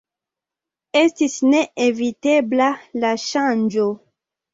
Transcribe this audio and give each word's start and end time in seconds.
Estis 1.01 1.35
ne 1.49 1.59
evitebla 1.87 2.71
la 3.05 3.13
ŝanĝo. 3.27 3.85